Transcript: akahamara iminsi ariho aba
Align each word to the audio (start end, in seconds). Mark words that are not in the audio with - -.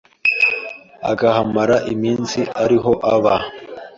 akahamara 1.11 1.75
iminsi 1.93 2.39
ariho 2.63 2.91
aba 3.13 3.35